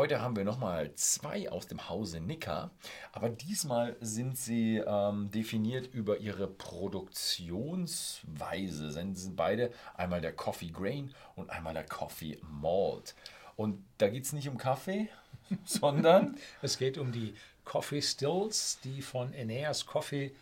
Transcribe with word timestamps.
heute 0.00 0.20
haben 0.22 0.34
wir 0.34 0.44
nochmal 0.44 0.94
zwei 0.94 1.52
aus 1.52 1.66
dem 1.66 1.90
Hause 1.90 2.20
Nicker, 2.20 2.70
aber 3.12 3.28
diesmal 3.28 3.98
sind 4.00 4.38
sie 4.38 4.78
ähm, 4.78 5.30
definiert 5.30 5.92
über 5.92 6.16
ihre 6.16 6.46
Produktionsweise. 6.46 8.92
Sie 8.92 9.14
sind 9.14 9.36
beide 9.36 9.70
einmal 9.94 10.22
der 10.22 10.32
Coffee 10.32 10.70
Grain 10.70 11.12
und 11.36 11.50
einmal 11.50 11.74
der 11.74 11.84
Coffee 11.84 12.38
Malt. 12.40 13.14
Und 13.56 13.84
da 13.98 14.08
geht 14.08 14.24
es 14.24 14.32
nicht 14.32 14.48
um 14.48 14.56
Kaffee, 14.56 15.10
sondern 15.66 16.38
es 16.62 16.78
geht 16.78 16.96
um 16.96 17.12
die 17.12 17.34
Coffee 17.66 18.00
Stills, 18.00 18.78
die 18.82 19.02
von 19.02 19.34
Aeneas 19.34 19.84
Coffee 19.84 20.32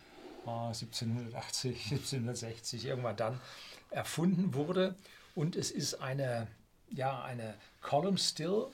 äh, 0.45 0.49
1780, 0.49 1.91
1760 1.91 2.85
irgendwann 2.85 3.17
dann 3.17 3.41
erfunden 3.89 4.53
wurde. 4.53 4.95
Und 5.35 5.57
es 5.57 5.69
ist 5.69 5.95
eine, 5.95 6.47
ja, 6.89 7.21
eine 7.23 7.55
Column 7.81 8.17
Still, 8.17 8.67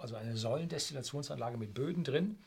also 0.00 0.16
eine 0.16 0.36
Säulendestillationsanlage 0.36 1.56
mit 1.56 1.74
Böden 1.74 2.04
drin, 2.04 2.38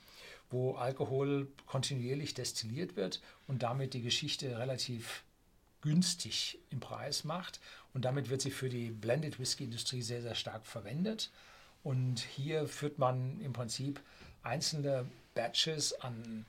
wo 0.49 0.73
Alkohol 0.75 1.47
kontinuierlich 1.65 2.33
destilliert 2.33 2.95
wird 2.95 3.21
und 3.47 3.63
damit 3.63 3.93
die 3.93 4.01
Geschichte 4.01 4.57
relativ 4.57 5.23
günstig 5.81 6.59
im 6.69 6.79
Preis 6.79 7.23
macht. 7.23 7.59
Und 7.93 8.05
damit 8.05 8.29
wird 8.29 8.41
sie 8.41 8.51
für 8.51 8.69
die 8.69 8.89
Blended 8.89 9.39
Whisky 9.39 9.65
Industrie 9.65 10.01
sehr, 10.01 10.21
sehr 10.21 10.35
stark 10.35 10.65
verwendet. 10.65 11.31
Und 11.83 12.19
hier 12.19 12.67
führt 12.67 12.97
man 12.97 13.39
im 13.41 13.53
Prinzip 13.53 13.99
einzelne 14.41 15.05
Batches 15.35 15.93
an, 16.01 16.45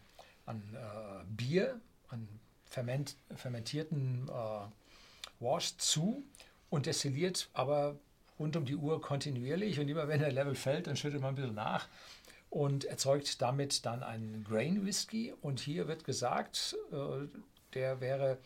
an 0.46 0.62
äh, 0.74 1.24
Bier, 1.36 1.80
an 2.08 2.28
ferment, 2.64 3.16
fermentierten 3.34 4.28
äh, 4.28 5.40
Wash 5.40 5.76
zu 5.76 6.22
und 6.70 6.86
destilliert 6.86 7.48
aber 7.52 7.96
rund 8.38 8.56
um 8.56 8.64
die 8.64 8.76
Uhr 8.76 9.00
kontinuierlich. 9.00 9.80
Und 9.80 9.88
immer 9.88 10.08
wenn 10.08 10.20
der 10.20 10.32
Level 10.32 10.54
fällt, 10.54 10.86
dann 10.86 10.96
schüttet 10.96 11.20
man 11.20 11.30
ein 11.30 11.34
bisschen 11.36 11.54
nach 11.54 11.88
und 12.50 12.84
erzeugt 12.84 13.42
damit 13.42 13.84
dann 13.84 14.02
einen 14.02 14.44
Grain 14.44 14.86
Whisky. 14.86 15.34
Und 15.42 15.60
hier 15.60 15.88
wird 15.88 16.04
gesagt, 16.04 16.76
äh, 16.92 17.26
der 17.74 18.00
wäre 18.00 18.38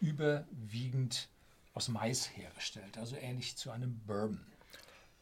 überwiegend 0.00 1.28
aus 1.74 1.88
Mais 1.88 2.36
hergestellt, 2.36 2.98
also 2.98 3.16
ähnlich 3.16 3.56
zu 3.56 3.70
einem 3.70 4.00
Bourbon. 4.06 4.40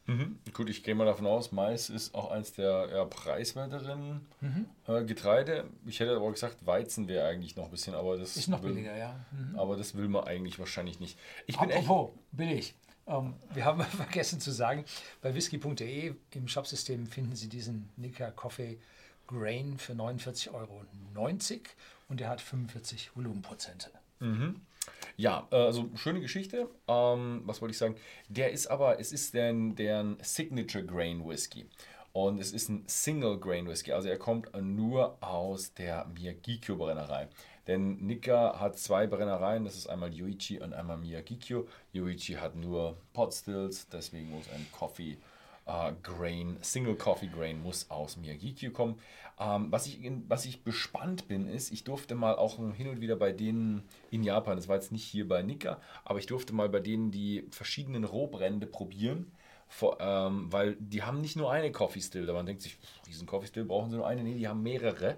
Mhm. 0.07 0.39
Gut, 0.53 0.69
ich 0.69 0.83
gehe 0.83 0.95
mal 0.95 1.05
davon 1.05 1.27
aus, 1.27 1.53
Mais 1.53 1.89
ist 1.89 2.15
auch 2.15 2.31
eins 2.31 2.53
der 2.53 2.89
ja, 2.93 3.05
preiswerteren 3.05 4.27
mhm. 4.41 4.67
äh, 4.89 5.05
Getreide. 5.05 5.69
Ich 5.87 6.01
hätte 6.01 6.17
aber 6.17 6.33
gesagt, 6.33 6.67
Weizen 6.67 7.07
wäre 7.07 7.29
eigentlich 7.29 7.55
noch 7.55 7.67
ein 7.67 7.71
bisschen, 7.71 7.95
aber 7.95 8.17
das 8.17 8.37
ist 8.37 8.49
noch 8.49 8.63
will, 8.63 8.73
billiger, 8.73 8.97
ja. 8.97 9.25
Mhm. 9.31 9.59
Aber 9.59 9.77
das 9.77 9.95
will 9.95 10.09
man 10.09 10.25
eigentlich 10.25 10.59
wahrscheinlich 10.59 10.99
nicht. 10.99 11.19
Ich 11.47 11.59
bin 11.59 11.71
Apropos, 11.71 12.11
echt 12.11 12.37
billig. 12.37 12.75
Ähm, 13.11 13.35
wir 13.53 13.65
haben 13.65 13.83
vergessen 13.85 14.41
zu 14.41 14.53
sagen, 14.53 14.85
bei 15.21 15.35
whisky.de 15.35 16.15
im 16.35 16.49
Shopsystem 16.49 17.07
finden 17.07 17.37
Sie 17.37 17.49
diesen 17.49 17.91
Nika 17.97 18.31
Coffee 18.31 18.79
Grain 19.27 19.79
für 19.79 19.93
49,90 19.93 20.53
Euro 20.55 20.85
und 22.09 22.21
der 22.21 22.29
hat 22.29 22.41
45 22.41 23.15
Volumenprozente. 23.15 23.91
Mhm. 24.21 24.61
Ja, 25.17 25.47
äh, 25.51 25.57
also 25.57 25.91
schöne 25.97 26.21
Geschichte. 26.21 26.69
Ähm, 26.89 27.43
was 27.45 27.61
wollte 27.61 27.73
ich 27.73 27.79
sagen? 27.79 27.97
Der 28.29 28.53
ist 28.53 28.67
aber, 28.67 28.99
es 28.99 29.13
ist 29.13 29.35
deren, 29.35 29.77
deren 29.77 30.17
Signature 30.23 30.85
Grain 30.85 31.27
Whisky. 31.27 31.67
Und 32.13 32.41
es 32.41 32.53
ist 32.53 32.69
ein 32.69 32.85
Single 32.87 33.39
Grain 33.39 33.69
Whisky. 33.69 33.93
Also 33.93 34.09
er 34.09 34.19
kommt 34.19 34.51
nur 34.61 35.17
aus 35.23 35.75
der 35.75 36.07
Miyagikyo 36.07 36.77
Brennerei. 36.77 37.29
Denn 37.67 37.99
Nika 37.99 38.59
hat 38.59 38.79
zwei 38.79 39.07
Brennereien, 39.07 39.65
das 39.65 39.77
ist 39.77 39.87
einmal 39.87 40.13
Yuichi 40.13 40.61
und 40.61 40.73
einmal 40.73 40.97
Miyagikyo. 40.97 41.69
Yuichi 41.93 42.35
hat 42.35 42.57
nur 42.57 42.97
Pot 43.13 43.33
Stills, 43.33 43.89
deswegen 43.89 44.31
muss 44.31 44.51
ein 44.51 44.67
Coffee 44.73 45.19
äh, 45.67 45.93
Grain, 46.03 46.57
Single 46.63 46.97
Coffee 46.97 47.29
Grain 47.29 47.63
muss 47.63 47.89
aus 47.91 48.17
Miyagikyo 48.17 48.73
kommen. 48.73 48.99
Ähm, 49.39 49.69
was, 49.71 49.87
ich 49.87 50.03
in, 50.03 50.25
was 50.29 50.47
ich 50.47 50.65
bespannt 50.65 51.29
bin, 51.29 51.47
ist, 51.47 51.71
ich 51.71 51.85
durfte 51.85 52.15
mal 52.15 52.35
auch 52.35 52.57
hin 52.75 52.89
und 52.89 53.01
wieder 53.01 53.17
bei 53.17 53.33
denen 53.33 53.85
in 54.11 54.23
Japan, 54.23 54.57
das 54.57 54.69
war 54.69 54.77
jetzt 54.77 54.91
nicht 54.91 55.05
hier 55.05 55.29
bei 55.29 55.43
Nika, 55.43 55.81
aber 56.05 56.19
ich 56.19 56.27
durfte 56.27 56.53
mal 56.53 56.69
bei 56.69 56.81
denen 56.81 57.11
die 57.11 57.47
verschiedenen 57.51 58.05
Rohbrände 58.05 58.67
probieren. 58.67 59.31
Vor, 59.73 59.99
ähm, 60.01 60.53
weil 60.53 60.77
die 60.81 61.05
haben 61.05 61.21
nicht 61.21 61.37
nur 61.37 61.51
eine 61.51 61.71
Coffee 61.71 62.01
Still, 62.01 62.27
da 62.27 62.33
man 62.33 62.45
denkt 62.45 62.61
sich, 62.61 62.77
diesen 63.07 63.27
Coffee 63.27 63.47
Still 63.47 63.65
brauchen 63.65 63.89
sie 63.89 63.97
nur 63.97 64.07
eine, 64.07 64.25
nee, 64.25 64.35
die 64.35 64.49
haben 64.49 64.63
mehrere. 64.63 65.17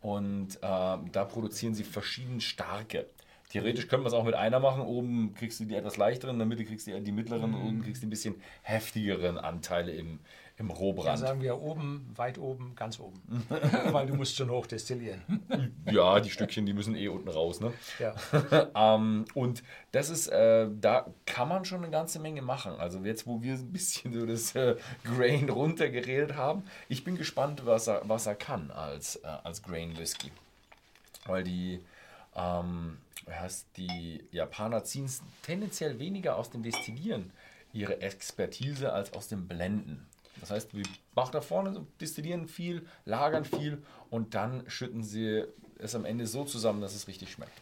Und 0.00 0.56
äh, 0.56 0.58
da 0.60 1.24
produzieren 1.24 1.74
sie 1.74 1.84
verschieden 1.84 2.40
starke. 2.40 3.06
Theoretisch 3.50 3.86
könnte 3.86 4.04
man 4.04 4.08
es 4.08 4.14
auch 4.14 4.24
mit 4.24 4.34
einer 4.34 4.58
machen. 4.58 4.82
Oben 4.82 5.34
kriegst 5.34 5.60
du 5.60 5.64
die 5.64 5.76
etwas 5.76 5.98
leichteren, 5.98 6.34
in 6.34 6.38
der 6.38 6.48
Mitte 6.48 6.64
kriegst 6.64 6.88
du 6.88 7.00
die 7.00 7.12
mittleren, 7.12 7.50
mhm. 7.50 7.66
unten 7.66 7.82
kriegst 7.84 8.02
du 8.02 8.08
ein 8.08 8.10
bisschen 8.10 8.34
heftigeren 8.62 9.38
Anteile 9.38 9.92
im, 9.92 10.18
im 10.58 10.70
Rohbrand. 10.70 11.06
Ja, 11.06 11.16
sagen 11.16 11.42
wir 11.42 11.60
oben, 11.60 12.10
weit 12.14 12.38
oben, 12.38 12.74
ganz 12.76 13.00
oben. 13.00 13.20
Weil 13.90 14.06
du 14.06 14.14
musst 14.14 14.36
schon 14.36 14.50
hoch 14.50 14.66
destillieren. 14.66 15.22
ja, 15.90 16.20
die 16.20 16.30
Stückchen, 16.30 16.66
die 16.66 16.74
müssen 16.74 16.94
eh 16.94 17.08
unten 17.08 17.28
raus. 17.28 17.60
Ne? 17.60 17.72
Ja. 17.98 18.14
ähm, 18.94 19.24
und 19.34 19.62
das 19.92 20.10
ist, 20.10 20.28
äh, 20.28 20.68
da 20.80 21.06
kann 21.26 21.48
man 21.48 21.64
schon 21.64 21.82
eine 21.82 21.90
ganze 21.90 22.18
Menge 22.18 22.42
machen. 22.42 22.72
Also 22.78 22.98
jetzt, 23.00 23.26
wo 23.26 23.42
wir 23.42 23.54
ein 23.54 23.72
bisschen 23.72 24.12
so 24.12 24.26
das 24.26 24.54
äh, 24.54 24.76
Grain 25.04 25.48
runtergeredet 25.48 26.36
haben, 26.36 26.64
ich 26.88 27.02
bin 27.02 27.16
gespannt, 27.16 27.64
was 27.64 27.88
er, 27.88 28.02
was 28.04 28.26
er 28.26 28.34
kann 28.34 28.70
als, 28.70 29.16
äh, 29.16 29.26
als 29.26 29.62
Grain 29.62 29.96
Whisky. 29.96 30.30
Weil 31.24 31.44
die, 31.44 31.80
ähm, 32.36 32.98
heißt, 33.28 33.68
die 33.76 34.24
Japaner 34.32 34.84
ziehen 34.84 35.10
tendenziell 35.42 35.98
weniger 35.98 36.36
aus 36.36 36.50
dem 36.50 36.62
Destillieren 36.62 37.32
ihre 37.72 38.00
Expertise 38.02 38.92
als 38.92 39.12
aus 39.14 39.28
dem 39.28 39.48
Blenden. 39.48 40.06
Das 40.40 40.50
heißt, 40.50 40.74
wir 40.74 40.84
machen 41.14 41.32
da 41.32 41.40
vorne, 41.40 41.86
destillieren 42.00 42.48
viel, 42.48 42.86
lagern 43.04 43.44
viel 43.44 43.82
und 44.10 44.34
dann 44.34 44.68
schütten 44.68 45.02
sie 45.02 45.44
es 45.78 45.94
am 45.94 46.04
Ende 46.04 46.26
so 46.26 46.44
zusammen, 46.44 46.80
dass 46.80 46.94
es 46.94 47.06
richtig 47.06 47.30
schmeckt. 47.30 47.60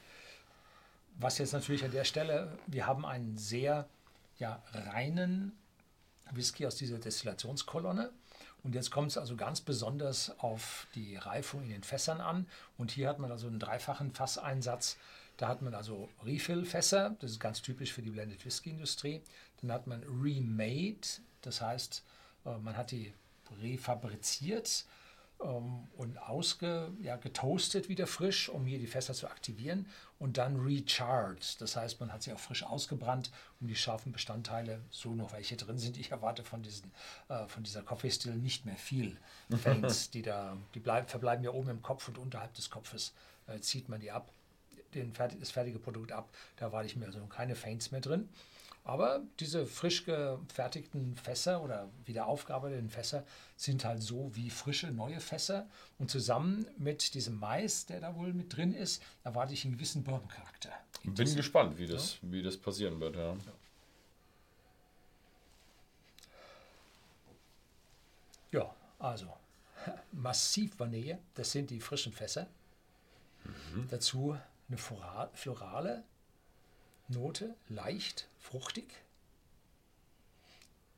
Was 1.19 1.39
jetzt 1.39 1.53
natürlich 1.53 1.85
an 1.85 1.91
der 1.91 2.05
Stelle, 2.05 2.57
wir 2.67 2.87
haben 2.87 3.05
einen 3.05 3.37
sehr 3.37 3.89
ja, 4.39 4.63
reinen 4.73 5.53
Whisky 6.31 6.67
aus 6.67 6.77
dieser 6.77 6.99
Destillationskolonne. 6.99 8.11
Und 8.63 8.75
jetzt 8.75 8.91
kommt 8.91 9.11
es 9.11 9.19
also 9.19 9.37
ganz 9.37 9.61
besonders 9.61 10.39
auf 10.39 10.87
die 10.95 11.17
Reifung 11.17 11.63
in 11.63 11.71
den 11.71 11.83
Fässern 11.83 12.21
an. 12.21 12.47
Und 12.77 12.91
hier 12.91 13.09
hat 13.09 13.19
man 13.19 13.31
also 13.31 13.47
einen 13.47 13.59
dreifachen 13.59 14.13
Fasseinsatz. 14.13 14.97
Da 15.39 15.49
hat 15.49 15.63
man 15.63 15.75
also 15.75 16.09
Refill-Fässer, 16.25 17.17
das 17.21 17.33
ist 17.33 17.41
ganz 17.41 17.63
typisch 17.63 17.93
für 17.93 18.03
die 18.03 18.11
Blended 18.11 18.45
Whisky-Industrie. 18.45 19.23
Dann 19.63 19.73
hat 19.73 19.87
man 19.87 20.03
Remade, 20.03 21.01
das 21.41 21.63
heißt, 21.63 22.03
man 22.45 22.77
hat 22.77 22.91
die 22.91 23.13
refabriziert 23.63 24.85
ähm, 25.43 25.89
und 25.97 26.19
ausge, 26.19 26.93
ja, 27.01 27.17
getoastet 27.17 27.89
wieder 27.89 28.07
frisch, 28.07 28.49
um 28.49 28.67
hier 28.67 28.79
die 28.79 28.87
Fässer 28.87 29.15
zu 29.15 29.29
aktivieren. 29.29 29.87
Und 30.19 30.37
dann 30.37 30.61
recharged, 30.61 31.61
das 31.61 31.77
heißt, 31.77 32.01
man 32.01 32.13
hat 32.13 32.23
sie 32.23 32.33
auch 32.33 32.39
frisch 32.39 32.63
ausgebrannt, 32.63 33.31
um 33.61 33.69
die 33.69 33.77
scharfen 33.77 34.13
Bestandteile, 34.13 34.81
so 34.91 35.15
noch 35.15 35.33
welche 35.33 35.57
drin 35.57 35.79
sind. 35.79 35.97
Ich 35.97 36.11
erwarte 36.11 36.45
von, 36.45 36.63
diesen, 36.63 36.93
äh, 37.29 37.47
von 37.47 37.63
dieser 37.63 37.83
Coffee 37.83 38.11
Still 38.11 38.37
nicht 38.37 38.67
mehr 38.67 38.77
viel 38.77 39.17
Faints, 39.63 40.11
die 40.11 40.23
da, 40.23 40.57
die 40.75 40.81
bleib, 40.81 41.11
verbleiben 41.11 41.45
ja 41.45 41.51
oben 41.53 41.71
im 41.71 41.83
Kopf 41.83 42.09
und 42.09 42.19
unterhalb 42.19 42.53
des 42.55 42.71
Kopfes 42.71 43.15
äh, 43.47 43.61
zieht 43.61 43.89
man 43.89 44.01
die 44.01 44.11
ab, 44.11 44.31
den, 44.95 45.13
das 45.13 45.51
fertige 45.51 45.79
Produkt 45.79 46.13
ab. 46.13 46.29
Da 46.57 46.67
erwarte 46.67 46.87
ich 46.87 46.97
mir 46.97 47.07
also 47.07 47.25
keine 47.27 47.55
Faints 47.55 47.91
mehr 47.91 48.01
drin. 48.01 48.29
Aber 48.85 49.23
diese 49.39 49.67
frisch 49.67 50.05
gefertigten 50.05 51.17
Fässer 51.17 51.63
oder 51.63 51.91
wieder 52.07 52.27
aufgearbeiteten 52.27 52.89
Fässer 52.89 53.25
sind 53.57 53.85
halt 53.85 54.03
so 54.03 54.35
wie 54.35 54.51
frische 54.51 54.91
neue 54.91 55.21
Fässer. 55.21 55.69
Und 55.99 56.11
zusammen 56.11 56.67
mit 56.79 57.15
diesem 57.15 57.39
Mais, 57.39 57.87
der 57.87 58.01
da 58.01 58.17
wohl 58.17 58.33
mit 58.33 58.57
drin 58.57 58.73
ist, 58.73 59.03
erwarte 59.23 59.53
ich 59.53 59.65
einen 59.65 59.75
gewissen 59.75 60.03
Bourbon-Charakter. 60.03 60.71
Bin 61.05 61.37
gespannt, 61.37 61.79
wie 61.79 61.87
das, 61.87 62.19
ja. 62.23 62.33
wie 62.33 62.43
das 62.43 62.57
passieren 62.57 63.01
wird. 63.01 63.17
Ja. 63.17 63.37
ja, 68.53 68.75
also 68.99 69.33
massiv 70.13 70.79
Vanille, 70.79 71.19
das 71.35 71.53
sind 71.53 71.71
die 71.71 71.81
frischen 71.81 72.13
Fässer. 72.13 72.49
Mhm. 73.45 73.89
Dazu 73.89 74.37
eine 74.69 74.79
florale 74.79 76.05
Note, 77.09 77.57
leicht, 77.69 78.29
fruchtig. 78.41 78.87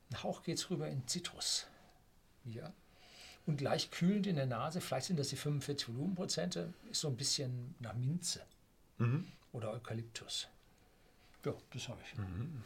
Ein 0.09 0.23
Hauch 0.23 0.43
geht 0.43 0.57
es 0.57 0.69
rüber 0.69 0.87
in 0.87 1.07
Zitrus. 1.07 1.67
Ja. 2.45 2.73
Und 3.45 3.61
leicht 3.61 3.91
kühlend 3.91 4.25
in 4.27 4.35
der 4.35 4.45
Nase, 4.45 4.79
vielleicht 4.79 5.07
sind 5.07 5.19
das 5.19 5.29
die 5.29 5.35
45 5.35 5.89
Volumenprozente, 5.89 6.73
ist 6.89 7.01
so 7.01 7.09
ein 7.09 7.17
bisschen 7.17 7.75
nach 7.79 7.93
Minze 7.93 8.41
mhm. 8.97 9.27
oder 9.51 9.71
Eukalyptus. 9.71 10.47
Ja, 11.45 11.53
das 11.71 11.89
habe 11.89 11.99
ich. 12.05 12.17
Mhm. 12.17 12.63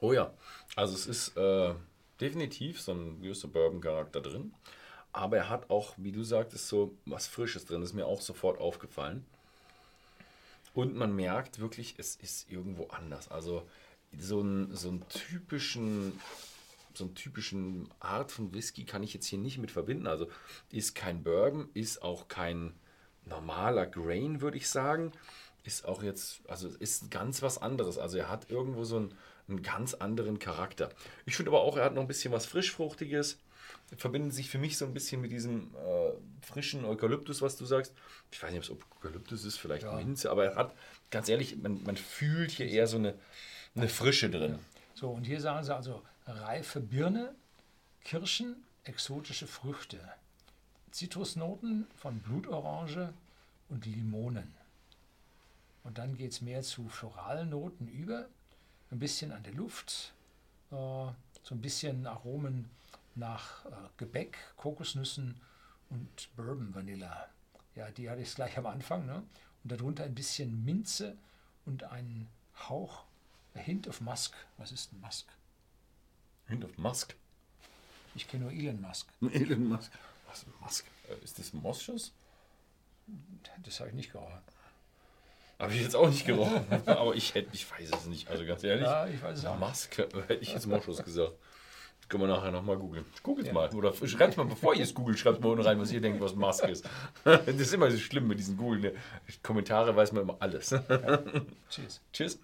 Oh 0.00 0.12
ja, 0.12 0.34
also 0.76 0.94
es 0.94 1.06
ist 1.06 1.36
äh, 1.36 1.74
definitiv 2.20 2.80
so 2.80 2.92
ein 2.92 3.20
Bourbon-Charakter 3.20 4.20
drin. 4.20 4.52
Aber 5.12 5.36
er 5.36 5.48
hat 5.48 5.70
auch, 5.70 5.94
wie 5.98 6.12
du 6.12 6.24
sagtest, 6.24 6.68
so 6.68 6.96
was 7.04 7.26
Frisches 7.26 7.66
drin. 7.66 7.80
Das 7.80 7.90
ist 7.90 7.94
mir 7.94 8.06
auch 8.06 8.20
sofort 8.20 8.58
aufgefallen. 8.58 9.26
Und 10.74 10.94
man 10.94 11.14
merkt 11.14 11.58
wirklich, 11.58 11.96
es 11.98 12.16
ist 12.16 12.50
irgendwo 12.50 12.86
anders. 12.86 13.30
Also 13.30 13.66
so 14.16 14.40
einen, 14.40 14.74
so 14.74 14.88
einen 14.88 15.08
typischen 15.08 16.18
so 16.94 17.04
einen 17.04 17.14
typischen 17.14 17.88
Art 18.00 18.30
von 18.30 18.52
Whisky 18.52 18.84
kann 18.84 19.02
ich 19.02 19.14
jetzt 19.14 19.26
hier 19.26 19.38
nicht 19.38 19.58
mit 19.58 19.70
verbinden. 19.70 20.06
Also 20.06 20.28
ist 20.70 20.94
kein 20.94 21.22
Bourbon, 21.22 21.68
ist 21.74 22.02
auch 22.02 22.28
kein 22.28 22.74
normaler 23.24 23.86
Grain, 23.86 24.40
würde 24.40 24.56
ich 24.56 24.68
sagen. 24.68 25.12
Ist 25.64 25.84
auch 25.84 26.02
jetzt, 26.02 26.40
also 26.48 26.68
ist 26.68 27.10
ganz 27.10 27.42
was 27.42 27.58
anderes. 27.58 27.98
Also 27.98 28.18
er 28.18 28.28
hat 28.28 28.50
irgendwo 28.50 28.84
so 28.84 28.96
einen, 28.96 29.14
einen 29.48 29.62
ganz 29.62 29.94
anderen 29.94 30.38
Charakter. 30.38 30.90
Ich 31.24 31.36
finde 31.36 31.50
aber 31.50 31.60
auch, 31.60 31.76
er 31.76 31.84
hat 31.84 31.94
noch 31.94 32.02
ein 32.02 32.08
bisschen 32.08 32.32
was 32.32 32.46
Frischfruchtiges. 32.46 33.38
Verbinden 33.96 34.30
sich 34.30 34.48
für 34.48 34.58
mich 34.58 34.76
so 34.78 34.86
ein 34.86 34.94
bisschen 34.94 35.20
mit 35.20 35.30
diesem 35.30 35.74
äh, 35.74 36.12
frischen 36.44 36.84
Eukalyptus, 36.84 37.42
was 37.42 37.56
du 37.56 37.64
sagst. 37.64 37.92
Ich 38.30 38.42
weiß 38.42 38.50
nicht, 38.50 38.70
ob 38.70 38.80
es 38.80 38.86
Eukalyptus 38.96 39.44
ist, 39.44 39.58
vielleicht 39.58 39.84
Ja. 39.84 39.94
Minze, 39.94 40.30
aber 40.30 40.46
er 40.46 40.56
hat, 40.56 40.74
ganz 41.10 41.28
ehrlich, 41.28 41.56
man, 41.56 41.82
man 41.84 41.96
fühlt 41.96 42.50
hier 42.50 42.66
eher 42.66 42.86
so 42.86 42.96
eine, 42.96 43.14
eine 43.74 43.88
Frische 43.88 44.30
drin. 44.30 44.58
So, 44.94 45.10
und 45.10 45.24
hier 45.24 45.40
sagen 45.40 45.64
sie 45.64 45.74
also 45.74 46.02
reife 46.26 46.80
Birne, 46.80 47.34
Kirschen, 48.04 48.64
exotische 48.84 49.46
Früchte, 49.46 50.00
Zitrusnoten 50.90 51.86
von 51.94 52.18
Blutorange 52.20 53.12
und 53.68 53.86
Limonen. 53.86 54.54
Und 55.84 55.98
dann 55.98 56.16
geht 56.16 56.32
es 56.32 56.40
mehr 56.40 56.62
zu 56.62 56.88
floralen 56.88 57.50
Noten 57.50 57.88
über, 57.88 58.28
ein 58.90 58.98
bisschen 58.98 59.32
an 59.32 59.42
der 59.42 59.54
Luft, 59.54 60.12
äh, 60.70 60.74
so 60.74 61.54
ein 61.54 61.60
bisschen 61.60 62.06
Aromen 62.06 62.70
nach 63.14 63.64
äh, 63.66 63.70
Gebäck, 63.96 64.38
Kokosnüssen 64.56 65.40
und 65.90 66.36
Bourbon 66.36 66.74
Vanilla. 66.74 67.28
Ja, 67.74 67.90
die 67.90 68.08
hatte 68.08 68.22
ich 68.22 68.34
gleich 68.34 68.56
am 68.58 68.66
Anfang. 68.66 69.06
Ne? 69.06 69.22
Und 69.64 69.72
darunter 69.72 70.04
ein 70.04 70.14
bisschen 70.14 70.64
Minze 70.64 71.16
und 71.64 71.84
ein 71.84 72.28
Hauch, 72.68 73.04
a 73.54 73.58
Hint 73.58 73.88
of 73.88 74.00
Musk. 74.00 74.34
Was 74.58 74.72
ist 74.72 74.92
ein 74.92 75.00
Musk? 75.00 75.26
Hint 76.48 76.64
of 76.64 76.76
Musk. 76.78 77.14
Ich 78.14 78.28
kenne 78.28 78.44
nur 78.44 78.52
Elon 78.52 78.80
Musk. 78.80 79.08
Elon 79.32 79.68
Musk. 79.68 79.90
Was 80.28 80.46
Musk? 80.60 80.86
Äh, 81.08 81.24
Ist 81.24 81.38
das 81.38 81.52
Moschus? 81.52 82.12
Das 83.64 83.80
habe 83.80 83.90
ich 83.90 83.96
nicht 83.96 84.12
gehört. 84.12 84.42
Habe 85.58 85.72
ich 85.74 85.82
jetzt 85.82 85.94
auch 85.96 86.08
nicht 86.08 86.26
gerochen. 86.26 86.64
aber 86.86 87.14
ich 87.14 87.34
hätte, 87.34 87.50
ich 87.52 87.70
weiß 87.70 87.90
es 87.90 88.06
nicht. 88.06 88.28
Also 88.30 88.44
ganz 88.44 88.64
ehrlich. 88.64 88.84
Ja, 88.84 89.06
ich 89.06 89.22
weiß 89.22 89.38
es 89.38 89.44
äh, 89.44 90.06
hätte 90.28 90.42
ich 90.42 90.52
jetzt 90.52 90.66
Moschus 90.66 91.02
gesagt. 91.02 91.32
Können 92.08 92.24
wir 92.24 92.28
nachher 92.28 92.50
nochmal 92.50 92.76
googeln. 92.76 93.06
Googelt 93.22 93.52
mal. 93.54 93.70
Oder 93.74 93.94
schreibt 94.06 94.36
mal, 94.36 94.44
bevor 94.44 94.74
ihr 94.74 94.82
es 94.82 94.92
googelt, 94.92 95.18
schreibt 95.18 95.40
mal 95.40 95.50
unten 95.50 95.64
rein, 95.64 95.80
was 95.80 95.92
ihr 95.92 96.00
denkt, 96.00 96.20
was 96.20 96.34
Musk 96.34 96.64
ist. 96.64 96.86
Das 97.24 97.46
ist 97.46 97.72
immer 97.72 97.90
so 97.90 97.96
schlimm 97.96 98.28
mit 98.28 98.38
diesen 98.38 98.56
Googeln. 98.56 98.82
ne? 98.82 98.92
Kommentare 99.42 99.96
weiß 99.96 100.12
man 100.12 100.24
immer 100.24 100.36
alles. 100.40 100.74
Cheers. 101.70 102.00
Tschüss. 102.12 102.38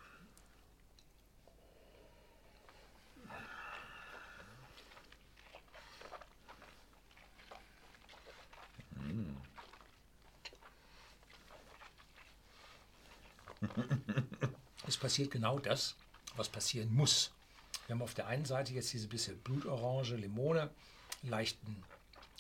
Es 14.89 14.97
passiert 14.97 15.31
genau 15.31 15.59
das, 15.59 15.95
was 16.37 16.49
passieren 16.49 16.93
muss. 16.95 17.31
Wir 17.87 17.95
haben 17.95 18.03
auf 18.03 18.15
der 18.15 18.27
einen 18.27 18.47
Seite 18.47 18.73
jetzt 18.73 18.93
diese 18.93 19.07
bisschen 19.07 19.39
Blutorange, 19.39 20.17
Limone, 20.17 20.71
leichten 21.23 21.83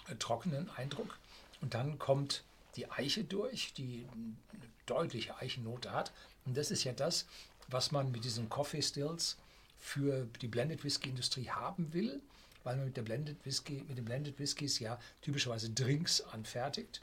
äh, 0.08 0.14
trockenen 0.16 0.70
Eindruck. 0.70 1.18
Und 1.60 1.74
dann 1.74 1.98
kommt 1.98 2.44
die 2.76 2.90
Eiche 2.90 3.24
durch, 3.24 3.74
die 3.74 4.06
eine 4.12 4.62
deutliche 4.86 5.36
Eichennote 5.36 5.92
hat. 5.92 6.12
Und 6.46 6.56
das 6.56 6.70
ist 6.70 6.84
ja 6.84 6.92
das, 6.92 7.26
was 7.68 7.92
man 7.92 8.10
mit 8.10 8.24
diesen 8.24 8.48
Coffee 8.48 8.82
Stills 8.82 9.36
für 9.78 10.26
die 10.40 10.48
Blended 10.48 10.82
Whisky 10.84 11.10
Industrie 11.10 11.50
haben 11.50 11.92
will, 11.92 12.22
weil 12.64 12.76
man 12.76 12.86
mit, 12.86 12.96
der 12.96 13.02
Blended 13.02 13.44
Whisky, 13.44 13.84
mit 13.88 13.98
den 13.98 14.06
Blended 14.06 14.38
Whiskys 14.38 14.78
ja 14.78 14.98
typischerweise 15.20 15.70
Drinks 15.70 16.22
anfertigt. 16.22 17.02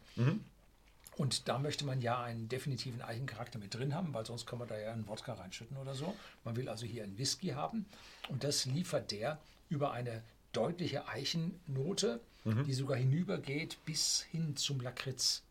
Und 1.17 1.47
da 1.47 1.59
möchte 1.59 1.85
man 1.85 2.01
ja 2.01 2.21
einen 2.21 2.50
definitiven 2.50 3.01
Eichencharakter 3.01 3.57
mit 3.57 3.73
drin 3.73 3.95
haben, 3.95 4.13
weil 4.13 4.25
sonst 4.25 4.45
kann 4.45 4.59
man 4.59 4.67
da 4.67 4.77
ja 4.77 4.91
einen 4.91 5.07
Wodka 5.07 5.33
reinschütten 5.33 5.77
oder 5.77 5.95
so. 5.95 6.13
Man 6.44 6.56
will 6.57 6.67
also 6.67 6.85
hier 6.85 7.03
einen 7.03 7.17
Whisky 7.17 7.50
haben 7.50 7.85
und 8.27 8.44
das 8.44 8.65
liefert 8.65 9.12
der 9.12 9.39
über 9.69 9.91
eine 9.91 10.23
deutliche 10.51 11.07
Eichennote, 11.07 12.19
die 12.45 12.73
sogar 12.73 12.97
hinübergeht 12.97 13.77
bis 13.85 14.21
hin 14.21 14.56
zum 14.56 14.79
Lakritz. 14.81 15.41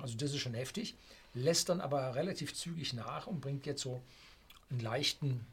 Also 0.00 0.16
das 0.16 0.32
ist 0.32 0.40
schon 0.40 0.54
heftig, 0.54 0.94
lässt 1.34 1.68
dann 1.68 1.80
aber 1.80 2.14
relativ 2.14 2.54
zügig 2.54 2.92
nach 2.92 3.26
und 3.26 3.40
bringt 3.40 3.66
jetzt 3.66 3.82
so 3.82 4.02
einen 4.70 4.80
leichten 4.80 5.46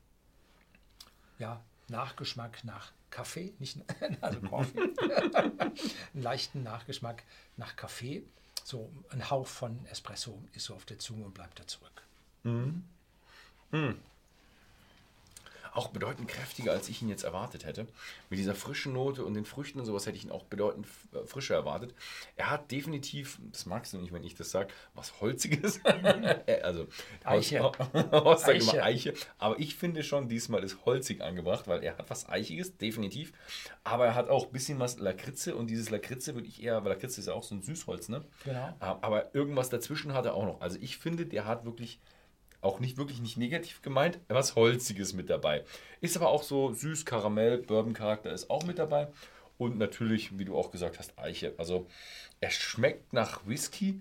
ja, 1.39 1.63
Nachgeschmack 1.88 2.63
nach 2.63 2.92
Kaffee, 3.10 3.54
nicht 3.60 3.80
also 4.21 4.39
Coffee, 4.42 4.80
einen 6.13 6.24
leichten 6.24 6.63
Nachgeschmack 6.63 7.24
nach 7.57 7.75
Kaffee. 7.75 8.24
So 8.65 8.89
ein 9.09 9.29
Hauch 9.29 9.47
von 9.47 9.85
Espresso 9.88 10.41
ist 10.53 10.65
so 10.65 10.75
auf 10.75 10.85
der 10.85 11.00
Zunge 11.00 11.25
und 11.25 11.33
bleibt 11.33 11.59
da 11.59 11.67
zurück. 11.67 12.03
Auch 15.80 15.88
bedeutend 15.88 16.28
kräftiger, 16.28 16.74
als 16.74 16.90
ich 16.90 17.02
ihn 17.02 17.08
jetzt 17.08 17.24
erwartet 17.24 17.64
hätte. 17.64 17.88
Mit 18.30 18.38
dieser 18.38 18.54
frischen 18.54 18.92
Note 18.92 19.24
und 19.24 19.34
den 19.34 19.46
Früchten 19.46 19.80
und 19.80 19.86
sowas 19.86 20.06
hätte 20.06 20.18
ich 20.18 20.26
ihn 20.26 20.31
auch 20.31 20.44
bedeutend 20.44 20.88
äh, 21.14 21.26
frischer 21.26 21.56
erwartet. 21.56 21.96
Er 22.36 22.50
hat 22.50 22.70
definitiv, 22.70 23.40
das 23.54 23.66
magst 23.66 23.94
du 23.94 23.98
nicht, 23.98 24.12
wenn 24.12 24.26
ich 24.26 24.36
das 24.36 24.52
sage, 24.52 24.74
was 24.94 25.22
Holziges. 25.22 25.80
Äh, 25.90 26.62
also 26.62 26.88
Eiche. 27.24 27.62
Horst 28.12 28.46
sagt 28.46 28.56
Eiche. 28.56 28.84
Eiche. 28.84 29.14
Aber 29.38 29.58
ich 29.60 29.76
finde 29.76 30.04
schon, 30.04 30.28
diesmal 30.28 30.64
ist 30.64 30.86
holzig 30.86 31.22
angebracht, 31.22 31.68
weil 31.68 31.84
er 31.84 31.98
hat 31.98 32.10
was 32.10 32.28
Eichiges, 32.28 32.78
definitiv. 32.78 33.31
Aber 33.84 34.08
er 34.08 34.16
hat 34.16 34.30
auch 34.30 34.48
ein 34.48 34.52
bisschen 34.52 34.80
was 34.80 35.00
Lakritze 35.00 35.56
und 35.56 35.68
dieses 35.68 35.90
Lakritze 35.90 36.36
würde 36.36 36.48
ich 36.48 36.62
eher, 36.62 36.84
weil 36.84 36.92
Lakritze 36.92 37.22
ist 37.22 37.28
ja 37.28 37.34
auch 37.34 37.44
so 37.44 37.56
ein 37.56 37.62
Süßholz, 37.62 38.10
ne? 38.10 38.26
Genau. 38.44 38.76
Aber 38.80 39.34
irgendwas 39.34 39.70
dazwischen 39.70 40.14
hat 40.14 40.26
er 40.26 40.34
auch 40.34 40.46
noch. 40.46 40.62
Also 40.62 40.78
ich 40.81 40.98
finde, 40.98 41.26
der 41.26 41.46
hat 41.46 41.64
wirklich 41.64 42.00
auch 42.61 42.79
nicht 42.79 42.97
wirklich 42.97 43.21
nicht 43.21 43.38
negativ 43.38 43.81
gemeint, 43.81 44.19
was 44.27 44.56
Holziges 44.56 45.13
mit 45.13 45.29
dabei. 45.29 45.63
Ist 46.01 46.17
aber 46.17 46.29
auch 46.29 46.44
so 46.44 46.73
süß, 46.73 47.06
Karamell, 47.06 47.59
Bourbon-Charakter 47.59 48.31
ist 48.31 48.50
auch 48.50 48.63
mit 48.63 48.79
dabei. 48.79 49.07
Und 49.57 49.77
natürlich, 49.77 50.38
wie 50.38 50.45
du 50.45 50.57
auch 50.57 50.71
gesagt 50.71 51.00
hast, 51.00 51.17
Eiche. 51.19 51.53
Also 51.57 51.88
er 52.39 52.51
schmeckt 52.51 53.13
nach 53.13 53.45
Whisky, 53.45 54.00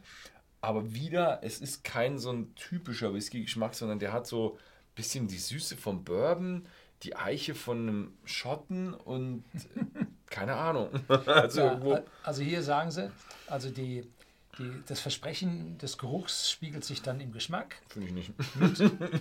aber 0.60 0.92
wieder, 0.94 1.40
es 1.42 1.60
ist 1.60 1.84
kein 1.84 2.18
so 2.18 2.32
ein 2.32 2.54
typischer 2.54 3.14
Whisky-Geschmack, 3.14 3.74
sondern 3.74 3.98
der 3.98 4.12
hat 4.12 4.26
so 4.26 4.54
ein 4.54 4.94
bisschen 4.94 5.28
die 5.28 5.38
Süße 5.38 5.76
vom 5.76 6.04
Bourbon, 6.04 6.66
die 7.02 7.16
Eiche 7.16 7.54
von 7.54 7.78
einem 7.88 8.12
Schotten 8.24 8.94
und 8.94 9.44
äh, 9.54 10.04
keine 10.26 10.54
Ahnung. 10.54 10.90
Also 11.08 11.60
Ja, 11.60 11.72
irgendwo. 11.72 11.98
also 12.22 12.42
hier 12.42 12.62
sagen 12.62 12.90
sie, 12.90 13.10
also 13.46 13.70
die, 13.70 14.04
die, 14.58 14.82
das 14.86 15.00
Versprechen 15.00 15.78
des 15.78 15.98
Geruchs 15.98 16.50
spiegelt 16.50 16.84
sich 16.84 17.02
dann 17.02 17.20
im 17.20 17.32
Geschmack. 17.32 17.80
Finde 17.88 18.08
ich 18.08 18.14
nicht. 18.14 18.32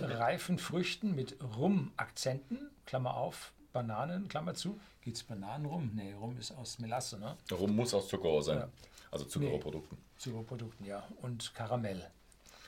reifen 0.02 0.58
Früchten 0.58 1.14
mit 1.14 1.36
Rum-Akzenten, 1.56 2.70
Klammer 2.86 3.14
auf, 3.14 3.52
Bananen, 3.72 4.28
Klammer 4.28 4.54
zu. 4.54 4.80
Gibt 5.02 5.16
es 5.16 5.22
Bananenrum? 5.22 5.92
Nee, 5.94 6.12
Rum 6.14 6.36
ist 6.38 6.52
aus 6.52 6.78
Melasse, 6.78 7.18
ne? 7.18 7.36
Rum 7.52 7.74
muss 7.74 7.94
aus 7.94 8.08
Zuckerrohr 8.08 8.42
sein. 8.42 8.58
Ja. 8.58 8.68
Also 9.10 9.24
Zuckerrohrprodukten. 9.24 9.96
Zuckerprodukten, 10.18 10.86
ja. 10.86 11.06
Und 11.22 11.54
Karamell. 11.54 12.10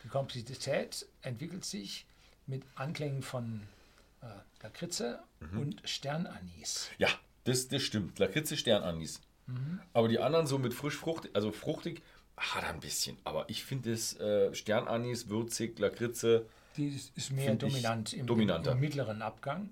Die 0.04 0.08
Komplexität 0.08 1.06
entwickelt 1.22 1.64
sich 1.64 2.06
mit 2.46 2.62
Anklängen 2.74 3.22
von 3.22 3.62
äh, 4.22 4.26
Lakritze 4.62 5.22
und 5.52 5.82
Sternanis. 5.84 6.88
Ja, 6.98 7.08
das, 7.44 7.68
das 7.68 7.82
stimmt. 7.82 8.18
Lakritze, 8.18 8.56
Sternanis. 8.56 9.20
Aber 9.92 10.08
die 10.08 10.18
anderen 10.18 10.46
so 10.46 10.58
mit 10.58 10.74
frisch 10.74 10.96
fruchtig, 10.96 11.32
also 11.34 11.50
fruchtig, 11.52 12.02
hat 12.40 12.64
ein 12.64 12.80
bisschen. 12.80 13.16
Aber 13.25 13.49
ich 13.49 13.62
finde 13.64 13.92
es 13.92 14.18
äh, 14.18 14.54
Sternanis, 14.54 15.28
würzig, 15.28 15.78
Lakritze. 15.78 16.47
Die 16.76 16.88
ist- 16.88 17.30
mehr 17.32 17.54
dominant 17.54 18.12
im, 18.12 18.26
dominanter. 18.26 18.73
im 18.73 18.80
mittleren 18.80 19.23
Abgang. 19.23 19.70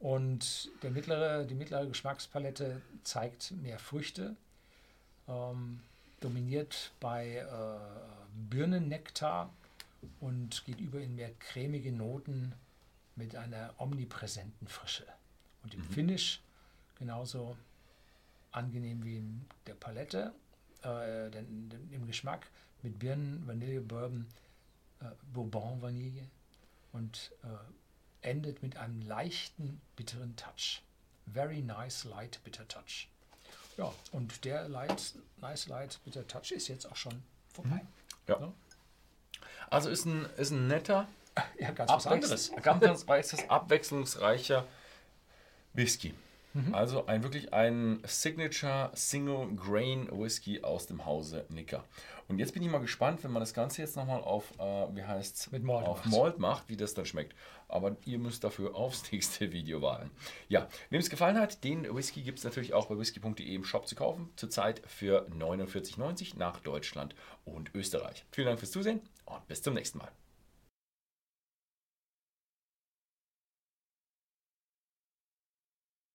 Und 0.00 0.70
der 0.82 0.90
mittlere, 0.90 1.44
die 1.44 1.54
mittlere 1.54 1.86
Geschmackspalette 1.86 2.80
zeigt 3.04 3.50
mehr 3.62 3.78
Früchte, 3.78 4.34
ähm, 5.28 5.80
dominiert 6.20 6.90
bei 7.00 7.36
äh, 7.36 7.46
Birnennektar 8.48 9.52
und 10.20 10.64
geht 10.64 10.80
über 10.80 11.00
in 11.00 11.14
mehr 11.16 11.30
cremige 11.38 11.92
Noten 11.92 12.54
mit 13.14 13.36
einer 13.36 13.74
omnipräsenten 13.78 14.66
Frische. 14.68 15.04
Und 15.62 15.74
im 15.74 15.84
Finish 15.84 16.40
genauso 16.98 17.56
angenehm 18.52 19.04
wie 19.04 19.18
in 19.18 19.44
der 19.66 19.74
Palette, 19.74 20.32
äh, 20.82 21.30
den, 21.30 21.68
den, 21.68 21.92
im 21.92 22.06
Geschmack 22.06 22.46
mit 22.82 22.98
Birnen, 22.98 23.46
Vanille, 23.46 23.80
Bourbon, 23.80 24.26
äh, 25.00 25.06
Bourbon 25.32 25.80
Vanille 25.80 26.28
und 26.92 27.32
äh, 27.42 28.28
endet 28.28 28.62
mit 28.62 28.76
einem 28.76 29.00
leichten 29.02 29.80
bitteren 29.96 30.36
Touch. 30.36 30.82
Very 31.32 31.62
nice 31.62 32.04
light 32.04 32.40
bitter 32.44 32.66
touch. 32.66 33.08
Ja, 33.76 33.92
und 34.10 34.44
der 34.44 34.68
light, 34.68 35.14
nice 35.40 35.66
light 35.68 36.00
bitter 36.04 36.26
touch 36.26 36.50
ist 36.50 36.68
jetzt 36.68 36.84
auch 36.90 36.96
schon 36.96 37.22
vorbei. 37.52 37.80
Ja. 38.26 38.40
Ja. 38.40 38.52
Also 39.70 39.88
ist 39.88 40.04
ein, 40.04 40.26
ist 40.36 40.50
ein 40.50 40.66
netter, 40.66 41.06
Ja, 41.58 41.70
ganz 41.70 41.90
was 41.90 42.06
anderes. 42.06 42.52
ganz, 42.62 42.80
ganz 42.80 43.06
weißes, 43.08 43.48
abwechslungsreicher 43.48 44.66
Whisky. 45.72 46.14
Mhm. 46.54 46.74
Also 46.74 47.06
ein 47.06 47.22
wirklich 47.22 47.52
ein 47.52 48.00
Signature 48.04 48.90
Single 48.94 49.54
Grain 49.56 50.08
Whisky 50.10 50.62
aus 50.62 50.86
dem 50.86 51.04
Hause 51.04 51.46
Nicker. 51.48 51.84
Und 52.28 52.38
jetzt 52.38 52.54
bin 52.54 52.62
ich 52.62 52.70
mal 52.70 52.78
gespannt, 52.78 53.24
wenn 53.24 53.30
man 53.30 53.40
das 53.40 53.52
Ganze 53.52 53.82
jetzt 53.82 53.96
nochmal 53.96 54.20
auf, 54.22 54.52
äh, 54.58 54.94
wie 54.94 55.02
heißt's, 55.02 55.50
Mit 55.50 55.64
Malt 55.64 55.86
auf 55.86 56.04
macht. 56.04 56.16
Malt 56.16 56.38
macht, 56.38 56.68
wie 56.68 56.76
das 56.76 56.94
dann 56.94 57.04
schmeckt. 57.04 57.34
Aber 57.68 57.96
ihr 58.04 58.18
müsst 58.18 58.44
dafür 58.44 58.74
aufs 58.76 59.10
nächste 59.12 59.52
Video 59.52 59.82
warten. 59.82 60.10
Ja, 60.48 60.68
wem 60.90 61.00
es 61.00 61.10
gefallen 61.10 61.38
hat, 61.38 61.64
den 61.64 61.94
Whisky 61.94 62.22
gibt 62.22 62.38
es 62.38 62.44
natürlich 62.44 62.74
auch 62.74 62.86
bei 62.86 62.98
whisky.de 62.98 63.54
im 63.54 63.64
Shop 63.64 63.86
zu 63.86 63.94
kaufen. 63.94 64.30
Zurzeit 64.36 64.82
für 64.86 65.26
49,90 65.28 66.38
nach 66.38 66.60
Deutschland 66.60 67.14
und 67.44 67.74
Österreich. 67.74 68.24
Vielen 68.30 68.46
Dank 68.46 68.58
fürs 68.58 68.72
Zusehen 68.72 69.00
und 69.24 69.46
bis 69.48 69.62
zum 69.62 69.74
nächsten 69.74 69.98
Mal. 69.98 70.10